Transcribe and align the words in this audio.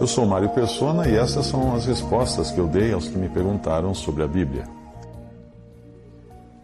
Eu 0.00 0.06
sou 0.06 0.24
Mário 0.24 0.48
Persona 0.48 1.06
e 1.06 1.14
essas 1.14 1.44
são 1.44 1.74
as 1.74 1.84
respostas 1.84 2.50
que 2.50 2.58
eu 2.58 2.66
dei 2.66 2.90
aos 2.90 3.06
que 3.06 3.18
me 3.18 3.28
perguntaram 3.28 3.92
sobre 3.92 4.22
a 4.22 4.26
Bíblia. 4.26 4.64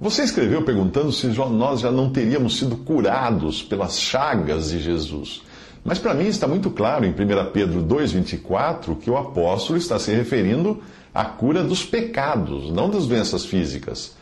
Você 0.00 0.22
escreveu 0.22 0.62
perguntando 0.62 1.12
se 1.12 1.26
nós 1.26 1.80
já 1.80 1.92
não 1.92 2.08
teríamos 2.08 2.58
sido 2.58 2.78
curados 2.78 3.62
pelas 3.62 4.00
chagas 4.00 4.70
de 4.70 4.78
Jesus. 4.78 5.42
Mas 5.84 5.98
para 5.98 6.14
mim 6.14 6.26
está 6.26 6.48
muito 6.48 6.70
claro 6.70 7.04
em 7.04 7.10
1 7.10 7.14
Pedro 7.52 7.84
2,24 7.84 8.96
que 8.96 9.10
o 9.10 9.18
apóstolo 9.18 9.78
está 9.78 9.98
se 9.98 10.12
referindo 10.12 10.82
à 11.14 11.26
cura 11.26 11.62
dos 11.62 11.84
pecados, 11.84 12.72
não 12.72 12.88
das 12.88 13.06
doenças 13.06 13.44
físicas. 13.44 14.16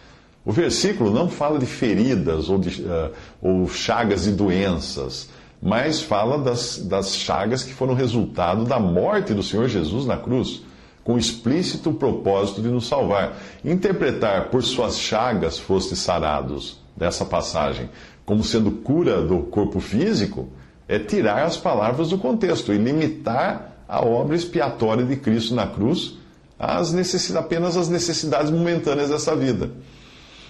O 0.44 0.50
versículo 0.50 1.12
não 1.12 1.28
fala 1.28 1.60
de 1.60 1.66
feridas 1.66 2.48
ou, 2.48 2.58
de, 2.58 2.82
uh, 2.82 3.12
ou 3.40 3.68
chagas 3.68 4.24
de 4.24 4.32
doenças, 4.32 5.28
mas 5.64 6.02
fala 6.02 6.36
das, 6.36 6.76
das 6.76 7.16
chagas 7.16 7.62
que 7.62 7.72
foram 7.72 7.94
resultado 7.94 8.66
da 8.66 8.78
morte 8.78 9.32
do 9.32 9.42
Senhor 9.42 9.66
Jesus 9.66 10.04
na 10.04 10.18
cruz, 10.18 10.62
com 11.02 11.14
o 11.14 11.18
explícito 11.18 11.90
propósito 11.94 12.60
de 12.60 12.68
nos 12.68 12.86
salvar. 12.86 13.38
Interpretar 13.64 14.50
por 14.50 14.62
suas 14.62 14.98
chagas 14.98 15.58
foste 15.58 15.96
sarados, 15.96 16.84
dessa 16.94 17.24
passagem, 17.24 17.88
como 18.26 18.44
sendo 18.44 18.70
cura 18.70 19.22
do 19.22 19.40
corpo 19.44 19.80
físico 19.80 20.48
é 20.86 20.98
tirar 20.98 21.44
as 21.44 21.56
palavras 21.56 22.10
do 22.10 22.18
contexto 22.18 22.70
e 22.70 22.76
limitar 22.76 23.84
a 23.88 24.04
obra 24.04 24.36
expiatória 24.36 25.04
de 25.04 25.16
Cristo 25.16 25.54
na 25.54 25.66
cruz 25.66 26.18
às 26.58 26.92
necessidades, 26.92 27.46
apenas 27.46 27.76
às 27.76 27.88
necessidades 27.88 28.50
momentâneas 28.50 29.08
dessa 29.08 29.34
vida. 29.34 29.70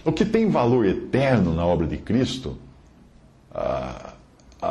O 0.05 0.11
que 0.11 0.25
tem 0.25 0.51
valor 0.51 0.85
eterno 0.85 1.55
na 1.55 1.65
obra 1.65 1.87
de 1.87 1.99
Cristo, 1.99 2.59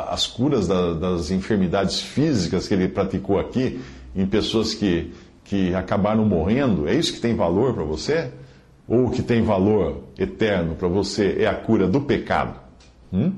as 0.08 0.26
curas 0.26 0.66
das 0.66 1.30
enfermidades 1.30 2.00
físicas 2.00 2.66
que 2.66 2.74
ele 2.74 2.88
praticou 2.88 3.38
aqui 3.38 3.80
em 4.14 4.26
pessoas 4.26 4.74
que, 4.74 5.12
que 5.44 5.74
acabaram 5.74 6.24
morrendo, 6.24 6.88
é 6.88 6.94
isso 6.94 7.12
que 7.14 7.20
tem 7.20 7.34
valor 7.34 7.74
para 7.74 7.84
você? 7.84 8.30
Ou 8.86 9.06
o 9.06 9.10
que 9.10 9.22
tem 9.22 9.42
valor 9.42 10.04
eterno 10.18 10.74
para 10.74 10.88
você 10.88 11.36
é 11.40 11.46
a 11.46 11.54
cura 11.54 11.86
do 11.86 12.00
pecado? 12.00 12.58
Hum? 13.12 13.32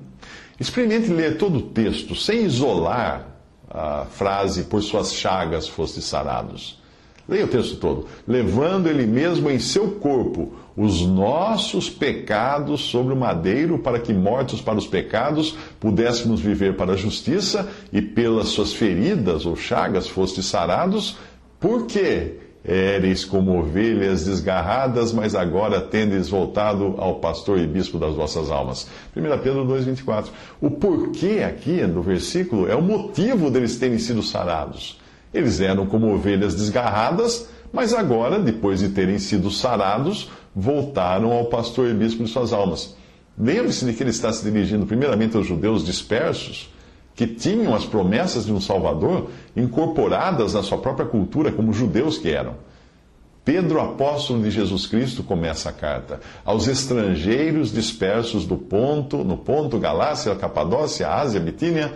Experimente 0.58 1.08
ler 1.08 1.36
todo 1.38 1.58
o 1.58 1.62
texto 1.62 2.14
sem 2.14 2.44
isolar 2.44 3.26
a 3.70 4.06
frase 4.06 4.64
por 4.64 4.82
suas 4.82 5.12
chagas 5.12 5.68
foste 5.68 6.00
sarados. 6.00 6.80
Leia 7.28 7.44
o 7.44 7.48
texto 7.48 7.76
todo. 7.76 8.06
Levando 8.26 8.88
ele 8.88 9.06
mesmo 9.06 9.50
em 9.50 9.58
seu 9.58 9.92
corpo 9.92 10.52
os 10.76 11.00
nossos 11.02 11.88
pecados 11.88 12.82
sobre 12.82 13.14
o 13.14 13.16
madeiro, 13.16 13.78
para 13.78 13.98
que, 13.98 14.12
mortos 14.12 14.60
para 14.60 14.78
os 14.78 14.86
pecados, 14.86 15.56
pudéssemos 15.80 16.40
viver 16.40 16.76
para 16.76 16.92
a 16.92 16.96
justiça, 16.96 17.68
e 17.92 18.02
pelas 18.02 18.48
suas 18.48 18.72
feridas 18.72 19.46
ou 19.46 19.56
chagas 19.56 20.06
foste 20.06 20.42
sarados. 20.42 21.16
Por 21.58 21.86
quê? 21.86 22.34
Éreis 22.68 23.24
como 23.24 23.58
ovelhas 23.58 24.24
desgarradas, 24.24 25.12
mas 25.12 25.34
agora 25.36 25.80
tendes 25.80 26.28
voltado 26.28 26.96
ao 26.98 27.20
pastor 27.20 27.58
e 27.58 27.66
bispo 27.66 27.96
das 27.96 28.14
vossas 28.14 28.50
almas. 28.50 28.88
1 29.16 29.22
Pedro 29.38 29.64
2,24. 29.64 30.26
O 30.60 30.70
porquê 30.70 31.44
aqui 31.46 31.86
do 31.86 32.02
versículo 32.02 32.68
é 32.68 32.74
o 32.74 32.82
motivo 32.82 33.50
deles 33.50 33.78
terem 33.78 33.98
sido 33.98 34.20
sarados. 34.20 34.98
Eles 35.36 35.60
eram 35.60 35.86
como 35.86 36.14
ovelhas 36.14 36.54
desgarradas, 36.54 37.48
mas 37.72 37.92
agora, 37.92 38.38
depois 38.38 38.80
de 38.80 38.88
terem 38.88 39.18
sido 39.18 39.50
sarados, 39.50 40.30
voltaram 40.54 41.32
ao 41.32 41.44
pastor 41.46 41.90
e 41.90 41.94
bispo 41.94 42.24
de 42.24 42.30
suas 42.30 42.52
almas. 42.52 42.96
Lembre-se 43.38 43.84
de 43.84 43.92
que 43.92 44.02
ele 44.02 44.10
está 44.10 44.32
se 44.32 44.42
dirigindo 44.42 44.86
primeiramente 44.86 45.36
aos 45.36 45.46
judeus 45.46 45.84
dispersos 45.84 46.72
que 47.14 47.26
tinham 47.26 47.74
as 47.74 47.84
promessas 47.84 48.46
de 48.46 48.52
um 48.52 48.60
Salvador 48.60 49.30
incorporadas 49.54 50.54
na 50.54 50.62
sua 50.62 50.78
própria 50.78 51.06
cultura, 51.06 51.52
como 51.52 51.72
judeus 51.72 52.16
que 52.16 52.30
eram. 52.30 52.54
Pedro, 53.44 53.80
apóstolo 53.80 54.42
de 54.42 54.50
Jesus 54.50 54.86
Cristo, 54.86 55.22
começa 55.22 55.68
a 55.68 55.72
carta 55.72 56.20
aos 56.44 56.66
estrangeiros 56.66 57.72
dispersos 57.72 58.44
do 58.44 58.56
Ponto, 58.56 59.18
no 59.18 59.36
Ponto, 59.36 59.78
Galácia, 59.78 60.34
Capadócia, 60.34 61.08
Ásia, 61.08 61.38
Bitínia. 61.40 61.92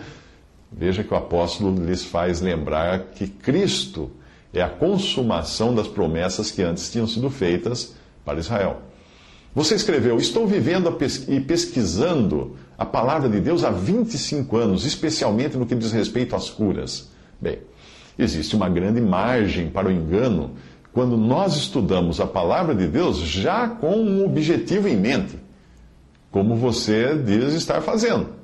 Veja 0.71 1.03
que 1.03 1.13
o 1.13 1.17
apóstolo 1.17 1.75
lhes 1.85 2.05
faz 2.05 2.39
lembrar 2.39 3.07
que 3.13 3.27
Cristo 3.27 4.09
é 4.53 4.61
a 4.61 4.69
consumação 4.69 5.75
das 5.75 5.87
promessas 5.87 6.49
que 6.49 6.61
antes 6.61 6.89
tinham 6.89 7.07
sido 7.07 7.29
feitas 7.29 7.93
para 8.23 8.39
Israel. 8.39 8.81
Você 9.53 9.75
escreveu: 9.75 10.17
Estou 10.17 10.47
vivendo 10.47 10.97
e 11.27 11.39
pesquisando 11.41 12.55
a 12.77 12.85
palavra 12.85 13.27
de 13.27 13.39
Deus 13.41 13.63
há 13.63 13.69
25 13.69 14.55
anos, 14.57 14.85
especialmente 14.85 15.57
no 15.57 15.65
que 15.65 15.75
diz 15.75 15.91
respeito 15.91 16.35
às 16.35 16.49
curas. 16.49 17.09
Bem, 17.39 17.59
existe 18.17 18.55
uma 18.55 18.69
grande 18.69 19.01
margem 19.01 19.69
para 19.69 19.89
o 19.89 19.91
engano 19.91 20.51
quando 20.93 21.17
nós 21.17 21.55
estudamos 21.55 22.19
a 22.19 22.27
palavra 22.27 22.73
de 22.73 22.87
Deus 22.87 23.17
já 23.17 23.67
com 23.67 23.97
um 23.97 24.25
objetivo 24.25 24.87
em 24.87 24.95
mente, 24.95 25.37
como 26.29 26.55
você 26.55 27.15
diz 27.17 27.53
estar 27.53 27.81
fazendo. 27.81 28.40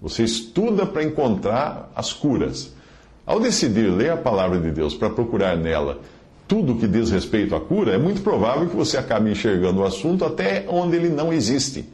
Você 0.00 0.22
estuda 0.22 0.86
para 0.86 1.02
encontrar 1.02 1.90
as 1.94 2.12
curas. 2.12 2.74
Ao 3.26 3.40
decidir 3.40 3.90
ler 3.90 4.10
a 4.10 4.16
palavra 4.16 4.58
de 4.58 4.70
Deus 4.70 4.94
para 4.94 5.10
procurar 5.10 5.56
nela 5.56 6.00
tudo 6.48 6.76
que 6.76 6.88
diz 6.88 7.10
respeito 7.10 7.54
à 7.54 7.60
cura, 7.60 7.92
é 7.92 7.98
muito 7.98 8.22
provável 8.22 8.66
que 8.66 8.74
você 8.74 8.96
acabe 8.96 9.30
enxergando 9.30 9.82
o 9.82 9.84
assunto 9.84 10.24
até 10.24 10.64
onde 10.66 10.96
ele 10.96 11.10
não 11.10 11.30
existe. 11.30 11.84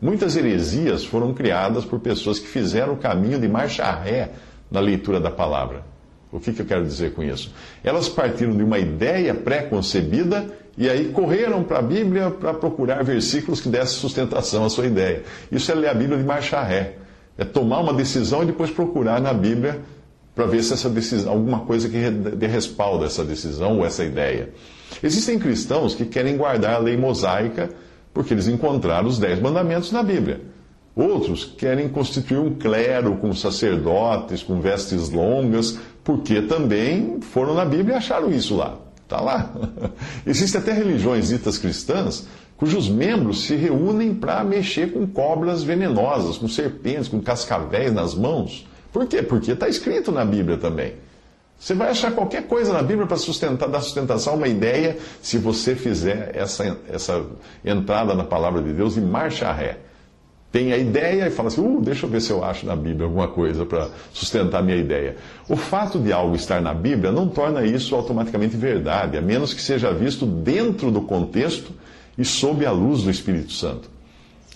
Muitas 0.00 0.36
heresias 0.36 1.04
foram 1.04 1.34
criadas 1.34 1.84
por 1.84 1.98
pessoas 1.98 2.38
que 2.38 2.46
fizeram 2.46 2.92
o 2.92 2.96
caminho 2.96 3.40
de 3.40 3.48
marcha 3.48 3.90
ré 3.90 4.30
na 4.70 4.78
leitura 4.78 5.18
da 5.18 5.32
palavra. 5.32 5.82
O 6.30 6.38
que, 6.38 6.52
que 6.52 6.62
eu 6.62 6.66
quero 6.66 6.84
dizer 6.84 7.14
com 7.14 7.24
isso? 7.24 7.52
Elas 7.82 8.08
partiram 8.08 8.56
de 8.56 8.62
uma 8.62 8.78
ideia 8.78 9.34
pré-concebida 9.34 10.46
e 10.76 10.88
aí 10.88 11.08
correram 11.08 11.64
para 11.64 11.80
a 11.80 11.82
Bíblia 11.82 12.30
para 12.30 12.54
procurar 12.54 13.02
versículos 13.02 13.60
que 13.60 13.68
dessem 13.68 13.98
sustentação 13.98 14.64
à 14.64 14.70
sua 14.70 14.86
ideia. 14.86 15.24
Isso 15.50 15.72
é 15.72 15.74
ler 15.74 15.88
a 15.88 15.94
Bíblia 15.94 16.18
de 16.18 16.24
marcha 16.24 16.62
ré. 16.62 16.94
É 17.38 17.44
tomar 17.44 17.80
uma 17.80 17.94
decisão 17.94 18.42
e 18.42 18.46
depois 18.46 18.70
procurar 18.70 19.20
na 19.20 19.32
Bíblia 19.32 19.80
para 20.34 20.46
ver 20.46 20.62
se 20.62 20.72
essa 20.72 20.90
decisão, 20.90 21.32
alguma 21.32 21.60
coisa 21.60 21.88
que 21.88 22.10
dê 22.10 22.46
respaldo 22.46 23.04
a 23.04 23.06
essa 23.06 23.24
decisão 23.24 23.78
ou 23.78 23.86
essa 23.86 24.04
ideia. 24.04 24.50
Existem 25.02 25.38
cristãos 25.38 25.94
que 25.94 26.04
querem 26.04 26.36
guardar 26.36 26.74
a 26.74 26.78
lei 26.78 26.96
mosaica 26.96 27.70
porque 28.12 28.34
eles 28.34 28.48
encontraram 28.48 29.08
os 29.08 29.18
dez 29.18 29.40
mandamentos 29.40 29.92
na 29.92 30.02
Bíblia. 30.02 30.40
Outros 30.94 31.44
querem 31.44 31.88
constituir 31.88 32.38
um 32.38 32.54
clero 32.54 33.16
com 33.18 33.32
sacerdotes, 33.32 34.42
com 34.42 34.60
vestes 34.60 35.10
longas, 35.10 35.78
porque 36.02 36.42
também 36.42 37.20
foram 37.20 37.54
na 37.54 37.64
Bíblia 37.64 37.94
e 37.94 37.98
acharam 37.98 38.30
isso 38.30 38.56
lá. 38.56 38.76
Está 39.04 39.20
lá. 39.20 39.52
Existem 40.26 40.60
até 40.60 40.72
religiões 40.72 41.28
ditas 41.28 41.56
cristãs 41.56 42.26
cujos 42.58 42.88
membros 42.88 43.44
se 43.44 43.54
reúnem 43.54 44.12
para 44.12 44.42
mexer 44.42 44.92
com 44.92 45.06
cobras 45.06 45.62
venenosas, 45.62 46.36
com 46.36 46.48
serpentes, 46.48 47.08
com 47.08 47.20
cascavéis 47.20 47.94
nas 47.94 48.14
mãos. 48.14 48.66
Por 48.92 49.06
quê? 49.06 49.22
Porque 49.22 49.52
está 49.52 49.68
escrito 49.68 50.10
na 50.10 50.24
Bíblia 50.24 50.58
também. 50.58 50.94
Você 51.58 51.74
vai 51.74 51.90
achar 51.90 52.12
qualquer 52.12 52.46
coisa 52.48 52.72
na 52.72 52.82
Bíblia 52.82 53.06
para 53.06 53.16
sustentar, 53.16 53.68
dar 53.68 53.80
sustentação 53.80 54.34
a 54.34 54.36
uma 54.36 54.48
ideia 54.48 54.96
se 55.22 55.38
você 55.38 55.74
fizer 55.74 56.32
essa, 56.34 56.76
essa 56.88 57.24
entrada 57.64 58.14
na 58.14 58.24
palavra 58.24 58.60
de 58.60 58.72
Deus 58.72 58.96
e 58.96 59.00
marcha 59.00 59.52
ré. 59.52 59.78
Tem 60.50 60.72
a 60.72 60.78
ideia 60.78 61.26
e 61.26 61.30
fala 61.30 61.48
assim, 61.48 61.60
uh, 61.60 61.80
deixa 61.80 62.06
eu 62.06 62.10
ver 62.10 62.22
se 62.22 62.30
eu 62.30 62.42
acho 62.42 62.64
na 62.64 62.74
Bíblia 62.74 63.06
alguma 63.06 63.28
coisa 63.28 63.66
para 63.66 63.88
sustentar 64.12 64.60
a 64.60 64.62
minha 64.62 64.78
ideia. 64.78 65.16
O 65.48 65.56
fato 65.56 65.98
de 65.98 66.12
algo 66.12 66.34
estar 66.34 66.60
na 66.60 66.72
Bíblia 66.72 67.12
não 67.12 67.28
torna 67.28 67.64
isso 67.64 67.94
automaticamente 67.94 68.56
verdade, 68.56 69.16
a 69.16 69.20
menos 69.20 69.52
que 69.52 69.60
seja 69.60 69.92
visto 69.92 70.24
dentro 70.24 70.90
do 70.90 71.02
contexto 71.02 71.72
e 72.18 72.24
sob 72.24 72.66
a 72.66 72.72
luz 72.72 73.04
do 73.04 73.10
Espírito 73.10 73.52
Santo. 73.52 73.88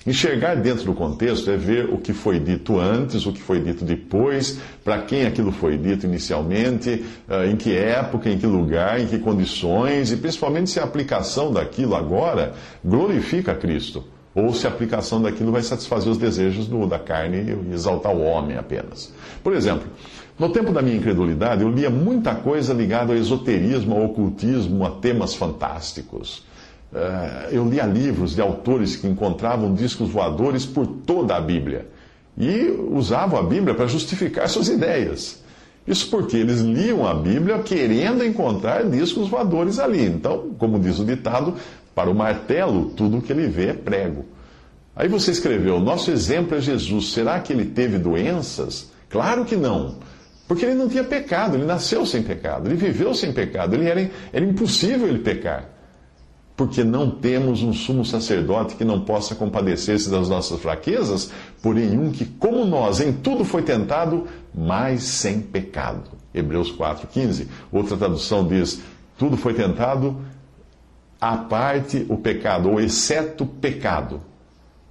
Enxergar 0.05 0.57
dentro 0.57 0.85
do 0.85 0.95
contexto 0.95 1.49
é 1.49 1.57
ver 1.57 1.89
o 1.89 1.97
que 1.97 2.13
foi 2.13 2.41
dito 2.41 2.81
antes, 2.81 3.25
o 3.25 3.33
que 3.33 3.41
foi 3.41 3.61
dito 3.61 3.85
depois, 3.85 4.59
para 4.85 5.01
quem 5.03 5.25
aquilo 5.25 5.53
foi 5.53 5.79
dito 5.79 6.07
inicialmente, 6.07 7.05
eh, 7.29 7.47
em 7.47 7.55
que 7.55 7.73
época, 7.73 8.29
em 8.29 8.37
que 8.37 8.47
lugar, 8.47 9.01
em 9.01 9.07
que 9.07 9.19
condições, 9.19 10.11
e 10.11 10.17
principalmente 10.17 10.71
se 10.71 10.81
a 10.81 10.85
aplicação 10.85 11.53
daquilo 11.53 11.95
agora 11.95 12.53
glorifica 12.85 13.55
Cristo, 13.55 14.05
ou 14.35 14.53
se 14.53 14.67
a 14.67 14.71
aplicação 14.71 15.23
daquilo 15.23 15.53
vai 15.53 15.63
satisfazer 15.63 16.11
os 16.11 16.19
desejos 16.19 16.67
do, 16.67 16.85
da 16.85 16.99
carne 16.99 17.37
e 17.71 17.73
exaltar 17.73 18.13
o 18.13 18.23
homem 18.23 18.57
apenas. 18.57 19.15
Por 19.41 19.55
exemplo, 19.55 19.87
no 20.37 20.49
tempo 20.49 20.73
da 20.73 20.83
minha 20.83 20.97
incredulidade, 20.97 21.63
eu 21.63 21.71
lia 21.71 21.91
muita 21.91 22.35
coisa 22.35 22.75
ligada 22.75 23.13
ao 23.13 23.19
esoterismo, 23.19 23.95
ao 23.95 24.07
ocultismo, 24.07 24.85
a 24.85 24.91
temas 24.91 25.35
fantásticos. 25.35 26.43
Eh, 26.95 27.49
eu 27.53 27.69
lia 27.69 27.85
livros 27.87 28.35
de 28.35 28.43
autores 28.43 28.97
que 28.97 29.07
encontravam 29.07 29.75
discos 29.75 30.11
voadores 30.11 30.67
por 30.67 30.87
toda 30.87 31.35
a 31.35 31.41
Bíblia 31.41 31.89
e 32.37 32.71
usavam 32.91 33.39
a 33.39 33.43
Bíblia 33.43 33.75
para 33.75 33.87
justificar 33.87 34.49
suas 34.49 34.69
ideias. 34.69 35.43
Isso 35.87 36.09
porque 36.11 36.37
eles 36.37 36.61
liam 36.61 37.07
a 37.07 37.15
Bíblia 37.15 37.59
querendo 37.61 38.25
encontrar 38.25 38.85
discos 38.85 39.29
voadores 39.29 39.79
ali. 39.79 40.05
Então, 40.05 40.51
como 40.59 40.79
diz 40.79 40.99
o 40.99 41.05
ditado, 41.05 41.55
para 41.95 42.11
o 42.11 42.15
martelo, 42.15 42.91
tudo 42.91 43.19
o 43.19 43.23
que 43.23 43.33
ele 43.33 43.49
vê 43.49 43.69
é 43.69 43.75
prego. 43.75 44.25
Aí 44.95 45.09
você 45.09 45.31
escreveu: 45.31 45.81
Nosso 45.81 46.11
exemplo 46.11 46.57
é 46.57 46.61
Jesus. 46.61 47.13
Será 47.13 47.41
que 47.41 47.53
ele 47.53 47.65
teve 47.65 47.99
doenças? 47.99 48.91
Claro 49.09 49.45
que 49.45 49.57
não. 49.57 49.97
Porque 50.47 50.65
ele 50.67 50.75
não 50.75 50.89
tinha 50.89 51.05
pecado, 51.05 51.57
ele 51.57 51.65
nasceu 51.65 52.05
sem 52.05 52.23
pecado, 52.23 52.69
ele 52.69 52.77
viveu 52.77 53.15
sem 53.15 53.33
pecado, 53.33 53.75
ele 53.75 53.89
era, 53.89 54.11
era 54.33 54.45
impossível 54.45 55.09
ele 55.09 55.21
pecar. 55.21 55.72
Porque 56.57 56.85
não 56.85 57.11
temos 57.11 57.63
um 57.63 57.73
sumo 57.73 58.05
sacerdote 58.05 58.77
que 58.77 58.85
não 58.85 59.01
possa 59.01 59.35
compadecer-se 59.35 60.11
das 60.11 60.29
nossas 60.29 60.61
fraquezas, 60.61 61.31
porém 61.63 61.99
um 61.99 62.11
que, 62.11 62.25
como 62.25 62.65
nós, 62.65 63.01
em 63.01 63.13
tudo 63.13 63.45
foi 63.45 63.63
tentado, 63.63 64.27
mas 64.55 65.03
sem 65.03 65.41
pecado. 65.41 66.11
Hebreus 66.35 66.71
4,15. 66.73 67.47
Outra 67.73 67.97
tradução 67.97 68.47
diz: 68.47 68.81
tudo 69.19 69.37
foi 69.37 69.55
tentado, 69.55 70.17
à 71.21 71.37
parte 71.37 72.05
o 72.09 72.17
pecado, 72.17 72.69
ou 72.69 72.81
exceto 72.81 73.47
pecado. 73.47 74.21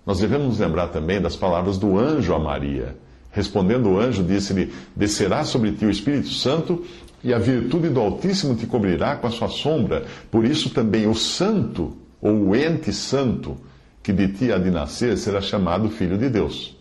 Nós 0.06 0.20
devemos 0.20 0.60
lembrar 0.60 0.88
também 0.88 1.22
das 1.22 1.36
palavras 1.36 1.78
do 1.78 1.98
anjo 1.98 2.34
a 2.34 2.40
Maria. 2.40 2.96
Respondendo 3.32 3.90
o 3.90 4.00
anjo, 4.00 4.24
disse-lhe: 4.24 4.74
Descerá 4.96 5.44
sobre 5.44 5.72
ti 5.74 5.86
o 5.86 5.90
Espírito 5.92 6.30
Santo, 6.30 6.86
e 7.24 7.34
a 7.34 7.38
virtude 7.38 7.90
do 7.90 8.00
Altíssimo 8.00 8.56
te 8.56 8.66
cobrirá 8.66 9.16
com 9.16 9.28
a 9.28 9.32
sua 9.32 9.48
sombra. 9.48 10.06
Por 10.30 10.46
isso 10.46 10.70
também 10.72 11.08
o 11.08 11.14
santo, 11.14 11.96
ou 12.22 12.50
o 12.50 12.56
ente 12.56 12.92
santo, 12.92 13.58
que 14.02 14.12
de 14.12 14.30
ti 14.30 14.52
há 14.52 14.58
de 14.58 14.72
nascer, 14.72 15.18
será 15.18 15.42
chamado 15.42 15.90
Filho 15.90 16.18
de 16.18 16.30
Deus. 16.30 16.76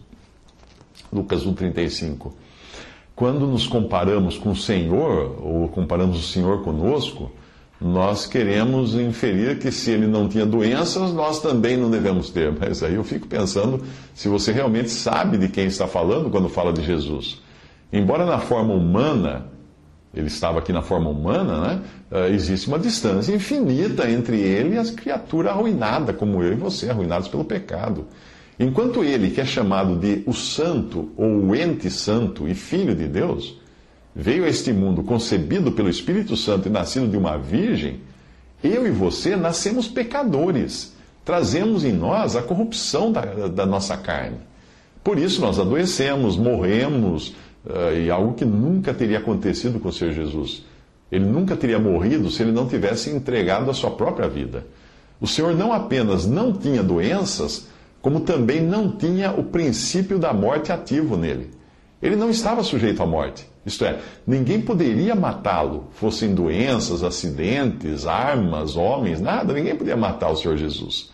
Lucas 1.12 1.44
1,35. 1.44 2.32
Quando 3.14 3.46
nos 3.46 3.66
comparamos 3.66 4.38
com 4.38 4.52
o 4.52 4.56
Senhor, 4.56 5.36
ou 5.42 5.68
comparamos 5.68 6.18
o 6.18 6.26
Senhor 6.26 6.62
conosco, 6.62 7.30
nós 7.78 8.26
queremos 8.26 8.94
inferir 8.94 9.58
que 9.58 9.70
se 9.70 9.90
ele 9.90 10.06
não 10.06 10.28
tinha 10.28 10.46
doenças, 10.46 11.12
nós 11.12 11.40
também 11.40 11.76
não 11.76 11.90
devemos 11.90 12.30
ter. 12.30 12.52
Mas 12.52 12.82
aí 12.82 12.94
eu 12.94 13.04
fico 13.04 13.26
pensando 13.26 13.82
se 14.14 14.28
você 14.28 14.52
realmente 14.52 14.90
sabe 14.90 15.36
de 15.36 15.48
quem 15.48 15.66
está 15.66 15.86
falando 15.86 16.30
quando 16.30 16.48
fala 16.48 16.72
de 16.72 16.82
Jesus. 16.82 17.40
Embora 17.92 18.24
na 18.24 18.38
forma 18.38 18.72
humana, 18.72 19.46
ele 20.12 20.26
estava 20.26 20.58
aqui 20.58 20.72
na 20.72 20.82
forma 20.82 21.08
humana, 21.08 21.60
né? 21.60 21.80
Uh, 22.10 22.34
existe 22.34 22.66
uma 22.66 22.78
distância 22.78 23.32
infinita 23.32 24.10
entre 24.10 24.40
ele 24.40 24.74
e 24.74 24.78
as 24.78 24.90
criaturas 24.90 25.52
arruinadas, 25.52 26.16
como 26.16 26.42
eu 26.42 26.52
e 26.52 26.56
você, 26.56 26.90
arruinados 26.90 27.28
pelo 27.28 27.44
pecado. 27.44 28.06
Enquanto 28.58 29.04
ele, 29.04 29.30
que 29.30 29.40
é 29.40 29.44
chamado 29.44 29.96
de 29.96 30.22
o 30.26 30.34
Santo, 30.34 31.10
ou 31.16 31.26
o 31.26 31.56
Ente 31.56 31.90
Santo 31.90 32.48
e 32.48 32.54
Filho 32.54 32.94
de 32.94 33.06
Deus, 33.06 33.58
veio 34.14 34.44
a 34.44 34.48
este 34.48 34.72
mundo 34.72 35.02
concebido 35.02 35.72
pelo 35.72 35.88
Espírito 35.88 36.36
Santo 36.36 36.68
e 36.68 36.70
nascido 36.70 37.08
de 37.08 37.16
uma 37.16 37.38
virgem, 37.38 38.00
eu 38.62 38.86
e 38.86 38.90
você 38.90 39.36
nascemos 39.36 39.88
pecadores. 39.88 40.94
Trazemos 41.24 41.84
em 41.84 41.92
nós 41.92 42.34
a 42.34 42.42
corrupção 42.42 43.12
da, 43.12 43.22
da 43.48 43.64
nossa 43.64 43.96
carne. 43.96 44.38
Por 45.02 45.18
isso 45.18 45.40
nós 45.40 45.58
adoecemos, 45.58 46.36
morremos, 46.36 47.34
e 47.96 48.10
algo 48.10 48.34
que 48.34 48.44
nunca 48.44 48.94
teria 48.94 49.18
acontecido 49.18 49.78
com 49.78 49.88
o 49.88 49.92
Senhor 49.92 50.12
Jesus. 50.12 50.64
Ele 51.10 51.24
nunca 51.24 51.56
teria 51.56 51.78
morrido 51.78 52.30
se 52.30 52.42
ele 52.42 52.52
não 52.52 52.68
tivesse 52.68 53.10
entregado 53.10 53.70
a 53.70 53.74
sua 53.74 53.90
própria 53.90 54.28
vida. 54.28 54.66
O 55.20 55.26
Senhor 55.26 55.54
não 55.54 55.72
apenas 55.72 56.26
não 56.26 56.52
tinha 56.52 56.82
doenças, 56.82 57.68
como 58.00 58.20
também 58.20 58.62
não 58.62 58.90
tinha 58.96 59.32
o 59.32 59.44
princípio 59.44 60.18
da 60.18 60.32
morte 60.32 60.72
ativo 60.72 61.16
nele. 61.16 61.50
Ele 62.00 62.16
não 62.16 62.30
estava 62.30 62.62
sujeito 62.62 63.02
à 63.02 63.06
morte. 63.06 63.46
Isto 63.66 63.84
é, 63.84 63.98
ninguém 64.26 64.60
poderia 64.62 65.14
matá-lo, 65.14 65.88
fossem 65.92 66.34
doenças, 66.34 67.02
acidentes, 67.02 68.06
armas, 68.06 68.74
homens, 68.74 69.20
nada, 69.20 69.52
ninguém 69.52 69.76
podia 69.76 69.96
matar 69.96 70.30
o 70.30 70.36
Senhor 70.36 70.56
Jesus. 70.56 71.10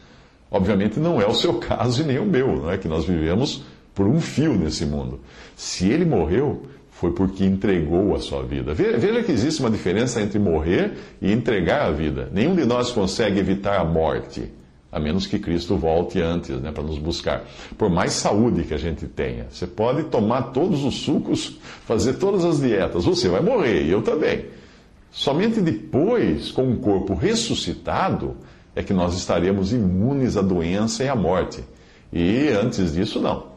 Obviamente 0.48 1.00
não 1.00 1.20
é 1.20 1.26
o 1.26 1.34
seu 1.34 1.54
caso 1.58 2.02
e 2.02 2.04
nem 2.04 2.18
o 2.20 2.24
meu, 2.24 2.62
não 2.62 2.70
é 2.70 2.78
que 2.78 2.86
nós 2.86 3.04
vivemos 3.04 3.64
por 3.96 4.06
um 4.06 4.20
fio 4.20 4.52
nesse 4.54 4.86
mundo. 4.86 5.18
Se 5.56 5.88
ele 5.88 6.04
morreu, 6.04 6.62
foi 6.90 7.12
porque 7.12 7.44
entregou 7.44 8.14
a 8.14 8.20
sua 8.20 8.42
vida. 8.42 8.74
Veja 8.74 9.24
que 9.24 9.32
existe 9.32 9.60
uma 9.60 9.70
diferença 9.70 10.20
entre 10.20 10.38
morrer 10.38 10.92
e 11.20 11.32
entregar 11.32 11.86
a 11.86 11.90
vida. 11.90 12.28
Nenhum 12.32 12.54
de 12.54 12.64
nós 12.64 12.92
consegue 12.92 13.40
evitar 13.40 13.80
a 13.80 13.84
morte 13.84 14.52
a 14.92 15.00
menos 15.00 15.26
que 15.26 15.38
Cristo 15.38 15.76
volte 15.76 16.20
antes, 16.22 16.58
né, 16.58 16.72
para 16.72 16.82
nos 16.82 16.96
buscar. 16.96 17.44
Por 17.76 17.90
mais 17.90 18.12
saúde 18.12 18.64
que 18.64 18.72
a 18.72 18.78
gente 18.78 19.06
tenha, 19.06 19.46
você 19.50 19.66
pode 19.66 20.04
tomar 20.04 20.52
todos 20.52 20.84
os 20.84 21.00
sucos, 21.00 21.58
fazer 21.84 22.14
todas 22.14 22.46
as 22.46 22.60
dietas, 22.60 23.04
você 23.04 23.28
vai 23.28 23.42
morrer, 23.42 23.82
e 23.82 23.90
eu 23.90 24.00
também. 24.00 24.46
Somente 25.10 25.60
depois, 25.60 26.50
com 26.50 26.70
o 26.72 26.78
corpo 26.78 27.14
ressuscitado, 27.14 28.36
é 28.74 28.82
que 28.82 28.94
nós 28.94 29.14
estaremos 29.14 29.70
imunes 29.70 30.34
à 30.34 30.40
doença 30.40 31.04
e 31.04 31.08
à 31.08 31.16
morte. 31.16 31.62
E 32.10 32.48
antes 32.48 32.94
disso, 32.94 33.20
não. 33.20 33.55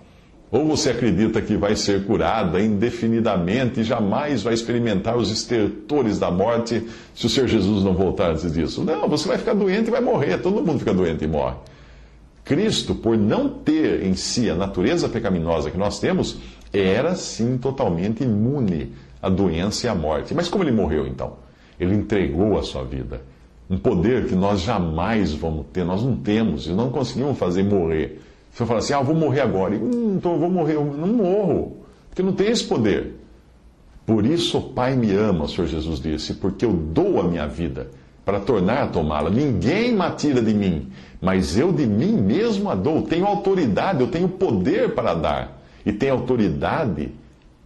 Ou 0.51 0.66
você 0.66 0.90
acredita 0.90 1.42
que 1.42 1.56
vai 1.56 1.75
ser 1.75 2.06
curada 2.06 2.60
indefinidamente 2.60 3.81
e 3.81 3.84
jamais 3.84 4.42
vai 4.42 4.54
experimentar 4.54 5.16
os 5.16 5.30
estertores 5.31 6.18
da 6.18 6.31
morte 6.31 6.88
se 7.13 7.28
o 7.28 7.30
Senhor 7.30 7.48
Jesus 7.48 7.84
não 7.84 7.94
voltar 7.94 8.31
antes 8.31 8.51
disso? 8.51 8.84
Não, 8.84 9.07
você 9.07 9.28
vai 9.28 9.38
ficar 9.38 9.54
doente 9.54 9.90
e 9.90 9.92
vai 9.92 10.01
morrer. 10.01 10.40
Todo 10.40 10.66
mundo 10.66 10.80
fica 10.80 10.94
doente 10.94 11.24
e 11.24 11.28
morre. 11.28 11.56
Cristo, 12.44 12.96
por 12.96 13.16
não 13.16 13.48
ter 13.48 14.04
em 14.04 14.16
si 14.16 14.50
a 14.50 14.56
natureza 14.56 15.07
pecaminosa 15.07 15.69
que 15.69 15.78
nós 15.78 16.00
temos, 16.00 16.40
era 16.74 17.13
sim 17.13 17.60
totalmente 17.60 18.24
imune 18.24 18.94
à 19.22 19.30
doença 19.30 19.86
e 19.86 19.90
à 19.90 19.94
morte. 19.94 20.34
Mas 20.34 20.50
como 20.50 20.63
ele 20.63 20.72
morreu 20.72 21.06
então? 21.06 21.34
Ele 21.80 21.94
entregou 21.94 22.57
a 22.57 22.63
sua 22.63 22.84
vida. 22.84 23.22
Um 23.69 23.78
poder 23.78 24.25
que 24.25 24.34
nós 24.34 24.62
jamais 24.62 25.31
vamos 25.31 25.68
ter, 25.72 25.86
nós 25.86 26.02
não 26.02 26.16
temos 26.16 26.66
e 26.66 26.72
não 26.72 26.90
conseguimos 26.90 27.38
fazer 27.38 27.62
morrer. 27.62 28.19
Você 28.51 28.66
fala 28.66 28.80
assim, 28.80 28.94
ah, 28.94 28.98
eu 28.98 29.04
vou 29.04 29.16
morrer 29.16 29.42
agora. 29.42 29.75
Hum, 29.75 30.16
então 30.18 30.34
eu 30.34 30.40
vou 30.40 30.50
morrer. 30.50 30.75
Eu 30.75 30.86
não 30.86 31.07
morro, 31.07 31.78
porque 32.10 32.22
não 32.22 32.34
tem 32.34 32.48
esse 32.48 32.63
poder. 32.63 33.16
Por 34.06 34.26
isso 34.26 34.57
o 34.57 34.62
Pai 34.73 34.95
me 34.95 35.12
ama, 35.14 35.45
o 35.45 35.47
Senhor 35.47 35.68
Jesus 35.68 36.00
disse, 36.00 36.33
porque 36.33 36.66
eu 36.66 36.73
dou 36.73 37.21
a 37.21 37.23
minha 37.23 37.47
vida 37.47 37.92
para 38.26 38.40
tornar 38.40 38.83
a 38.83 38.88
tomá-la. 38.88 39.30
Ninguém 39.30 39.94
me 39.94 40.09
tira 40.12 40.42
de 40.42 40.54
mim, 40.54 40.92
mas 41.21 41.57
eu 41.57 41.71
de 41.71 41.85
mim 41.85 42.14
mesmo 42.14 42.69
a 42.69 42.76
dou. 42.76 43.04
Tenho 43.04 43.26
autoridade, 43.26 44.02
eu 44.02 44.07
tenho 44.07 44.28
poder 44.28 44.94
para 44.94 45.14
dar. 45.14 45.62
E 45.85 45.92
tenho 45.92 46.14
autoridade 46.14 47.12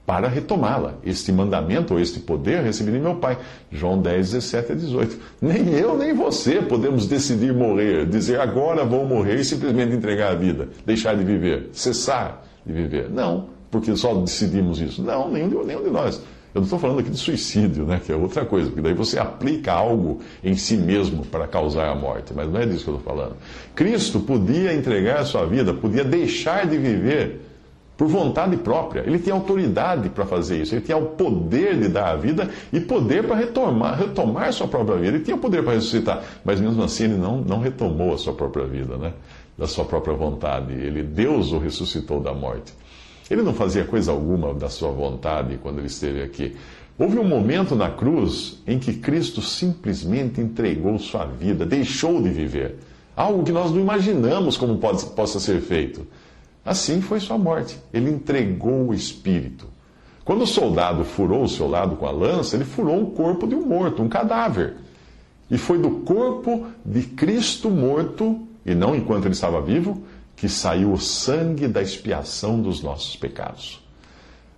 para 0.06 0.28
retomá-la. 0.28 0.96
Este 1.04 1.32
mandamento 1.32 1.94
ou 1.94 2.00
este 2.00 2.20
poder 2.20 2.64
recebi 2.64 2.92
de 2.92 3.00
meu 3.00 3.16
Pai. 3.16 3.38
João 3.72 4.02
10, 4.02 4.32
17 4.32 4.72
a 4.72 4.76
18. 4.76 5.20
Nem 5.42 5.70
eu, 5.70 5.98
nem 5.98 6.14
você 6.14 6.62
podemos 6.62 7.08
decidir 7.08 7.54
morrer, 7.54 8.06
dizer 8.06 8.40
agora 8.40 8.84
vou 8.84 9.06
morrer 9.06 9.36
e 9.36 9.46
simplesmente 9.46 9.96
entregar 9.96 10.32
a 10.32 10.36
vida, 10.36 10.70
deixar 10.86 11.16
de 11.16 11.24
viver, 11.24 11.70
cessar 11.72 12.46
de 12.66 12.74
viver. 12.74 13.10
Não, 13.10 13.48
porque 13.72 13.96
só 13.96 14.14
decidimos 14.14 14.80
isso. 14.82 15.02
Não, 15.02 15.32
nenhum 15.32 15.50
de, 15.50 15.56
nenhum 15.66 15.84
de 15.84 15.90
nós. 15.90 16.22
Eu 16.54 16.60
não 16.60 16.66
estou 16.66 16.78
falando 16.78 17.00
aqui 17.00 17.10
de 17.10 17.18
suicídio, 17.18 17.84
né, 17.84 18.00
que 18.06 18.12
é 18.12 18.16
outra 18.16 18.46
coisa, 18.46 18.68
porque 18.68 18.82
daí 18.82 18.94
você 18.94 19.18
aplica 19.18 19.74
algo 19.74 20.20
em 20.44 20.56
si 20.56 20.78
mesmo 20.78 21.26
para 21.26 21.48
causar 21.48 21.90
a 21.90 21.96
morte, 21.96 22.32
mas 22.36 22.48
não 22.48 22.60
é 22.60 22.66
disso 22.66 22.84
que 22.84 22.92
eu 22.92 22.98
estou 22.98 23.16
falando. 23.16 23.36
Cristo 23.74 24.20
podia 24.20 24.72
entregar 24.72 25.22
a 25.22 25.26
sua 25.26 25.48
vida, 25.48 25.74
podia 25.74 26.04
deixar 26.04 26.68
de 26.68 26.78
viver 26.78 27.43
por 28.04 28.08
vontade 28.10 28.58
própria. 28.58 29.02
Ele 29.06 29.18
tinha 29.18 29.34
autoridade 29.34 30.10
para 30.10 30.26
fazer 30.26 30.62
isso, 30.62 30.76
ele 30.76 30.82
tinha 30.82 30.98
o 30.98 31.06
poder 31.12 31.80
de 31.80 31.88
dar 31.88 32.10
a 32.10 32.16
vida 32.18 32.50
e 32.72 32.82
poder 32.82 33.26
para 33.26 33.36
retomar, 33.38 33.98
retomar 33.98 34.52
sua 34.52 34.68
própria 34.68 34.98
vida. 34.98 35.16
Ele 35.16 35.24
tinha 35.24 35.38
o 35.38 35.40
poder 35.40 35.64
para 35.64 35.74
ressuscitar, 35.74 36.22
mas 36.44 36.60
mesmo 36.60 36.84
assim 36.84 37.06
ele 37.06 37.16
não, 37.16 37.38
não 37.38 37.60
retomou 37.60 38.14
a 38.14 38.18
sua 38.18 38.34
própria 38.34 38.66
vida, 38.66 38.98
né? 38.98 39.14
da 39.58 39.68
sua 39.68 39.86
própria 39.86 40.14
vontade. 40.14 40.74
Ele, 40.74 41.02
Deus 41.02 41.54
o 41.54 41.60
ressuscitou 41.60 42.20
da 42.20 42.34
morte. 42.34 42.74
Ele 43.32 43.42
não 43.42 43.54
fazia 43.54 43.86
coisa 43.86 44.12
alguma 44.12 44.54
da 44.54 44.68
sua 44.68 44.92
vontade 44.92 45.58
quando 45.62 45.78
ele 45.78 45.88
esteve 45.88 46.22
aqui. 46.22 46.58
Houve 47.00 47.18
um 47.18 47.24
momento 47.24 47.74
na 47.74 47.90
cruz 47.90 48.62
em 48.68 48.80
que 48.80 48.94
Cristo 48.94 49.42
simplesmente 49.42 50.42
entregou 50.42 51.00
sua 51.00 51.26
vida, 51.26 51.66
deixou 51.66 52.22
de 52.22 52.30
viver. 52.30 52.76
Algo 53.16 53.44
que 53.44 53.52
nós 53.54 53.72
não 53.72 53.80
imaginamos 53.80 54.58
como 54.58 54.78
pode, 54.78 55.06
possa 55.06 55.40
ser 55.40 55.62
feito. 55.62 56.06
Assim 56.66 57.02
foi 57.02 57.20
sua 57.20 57.38
morte. 57.38 57.78
Ele 57.94 58.10
entregou 58.10 58.88
o 58.88 58.94
espírito. 58.94 59.68
Quando 60.24 60.44
o 60.44 60.48
soldado 60.48 61.04
furou 61.04 61.44
o 61.44 61.50
seu 61.50 61.68
lado 61.68 61.98
com 61.98 62.06
a 62.06 62.12
lança, 62.12 62.56
ele 62.56 62.64
furou 62.64 63.04
o 63.04 63.12
corpo 63.12 63.46
de 63.46 63.56
um 63.56 63.66
morto, 63.66 64.02
um 64.02 64.08
cadáver. 64.08 64.76
E 65.52 65.58
foi 65.58 65.78
do 65.78 65.90
corpo 66.02 66.68
de 66.86 67.04
Cristo 67.04 67.70
morto, 67.70 68.40
e 68.66 68.74
não 68.74 68.96
enquanto 68.96 69.26
ele 69.26 69.34
estava 69.34 69.62
vivo, 69.62 70.02
que 70.38 70.48
saiu 70.48 70.94
o 70.94 71.00
sangue 71.00 71.68
da 71.68 71.82
expiação 71.82 72.62
dos 72.62 72.82
nossos 72.82 73.16
pecados. 73.18 73.83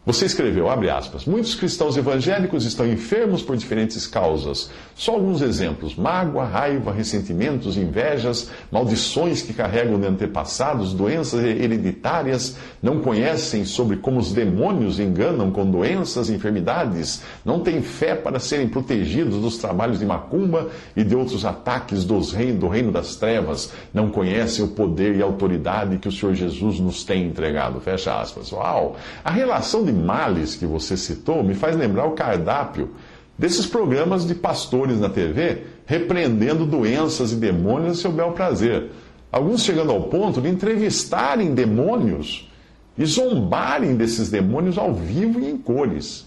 Você 0.06 0.26
escreveu, 0.26 0.70
abre 0.70 0.88
aspas, 0.88 1.26
muitos 1.26 1.56
cristãos 1.56 1.98
evangélicos 1.98 2.64
estão 2.64 2.86
enfermos 2.86 3.42
por 3.42 3.58
diferentes 3.58 4.06
causas. 4.06 4.70
Só 4.94 5.14
alguns 5.14 5.42
exemplos: 5.42 5.96
mágoa, 5.96 6.46
raiva, 6.46 6.94
ressentimentos, 6.94 7.76
invejas, 7.76 8.52
maldições 8.72 9.42
que 9.42 9.52
carregam 9.52 10.00
de 10.00 10.06
antepassados, 10.06 10.94
doenças 10.94 11.44
hereditárias, 11.44 12.56
não 12.84 13.02
conhecem 13.02 13.66
sobre 13.66 13.98
como 13.98 14.20
os 14.20 14.32
demônios 14.32 15.00
enganam 15.00 15.50
com 15.50 15.66
doenças 15.66 16.30
enfermidades, 16.30 17.24
não 17.44 17.62
têm 17.62 17.82
fé 17.82 18.14
para 18.14 18.38
serem 18.38 18.70
protegidos 18.70 19.42
dos 19.42 19.58
trabalhos 19.58 19.98
de 19.98 20.06
macumba 20.06 20.70
e 20.96 21.04
de 21.04 21.16
outros 21.16 21.44
ataques 21.46 22.06
dos 22.06 22.32
reino, 22.32 22.60
do 22.60 22.68
reino 22.68 22.92
das 22.92 23.16
trevas, 23.16 23.72
não 23.92 24.12
conhecem 24.12 24.64
o 24.64 24.68
poder 24.68 25.16
e 25.16 25.24
autoridade 25.24 25.98
que 25.98 26.08
o 26.08 26.12
Senhor 26.12 26.36
Jesus 26.36 26.80
nos 26.80 27.04
tem 27.04 27.26
entregado. 27.26 27.80
Fecha 27.80 28.22
aspas. 28.22 28.52
Uau! 28.52 28.96
A 29.24 29.32
relação 29.32 29.84
de 29.84 29.95
males 29.96 30.56
que 30.56 30.66
você 30.66 30.98
citou 30.98 31.44
me 31.44 31.56
faz 31.56 31.75
lembrar 31.75 32.06
o 32.06 32.12
cardápio 32.12 32.92
desses 33.38 33.66
programas 33.66 34.28
de 34.28 34.36
pastores 34.36 35.00
na 35.00 35.10
TV 35.10 35.64
repreendendo 35.86 36.66
doenças 36.66 37.32
e 37.32 37.36
demônios 37.36 38.00
a 38.00 38.02
seu 38.02 38.12
bel 38.12 38.32
prazer. 38.32 38.92
Alguns 39.32 39.64
chegando 39.64 39.92
ao 39.92 40.04
ponto 40.04 40.42
de 40.42 40.50
entrevistarem 40.50 41.54
demônios 41.54 42.50
e 42.98 43.06
zombarem 43.06 43.96
desses 43.96 44.30
demônios 44.30 44.78
ao 44.78 44.94
vivo 44.94 45.40
e 45.40 45.50
em 45.50 45.58
cores. 45.58 46.25